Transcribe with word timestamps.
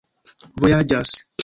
vojaĝas 0.63 1.15